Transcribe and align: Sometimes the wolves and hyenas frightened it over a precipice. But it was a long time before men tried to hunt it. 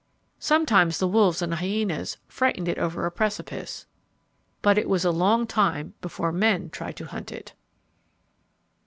Sometimes 0.39 0.97
the 0.97 1.07
wolves 1.07 1.43
and 1.43 1.53
hyenas 1.53 2.17
frightened 2.27 2.67
it 2.67 2.79
over 2.79 3.05
a 3.05 3.11
precipice. 3.11 3.85
But 4.63 4.79
it 4.79 4.89
was 4.89 5.05
a 5.05 5.11
long 5.11 5.45
time 5.45 5.93
before 6.01 6.31
men 6.31 6.71
tried 6.71 6.95
to 6.95 7.05
hunt 7.05 7.31
it. 7.31 7.53